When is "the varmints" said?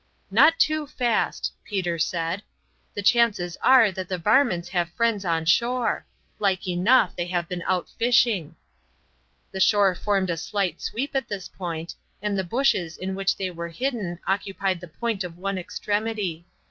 4.09-4.69